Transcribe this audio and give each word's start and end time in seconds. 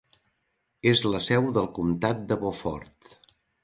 És 0.93 1.03
la 1.09 1.21
seu 1.27 1.51
del 1.59 1.71
Comtat 1.79 2.27
de 2.33 2.43
Beaufort. 2.45 3.19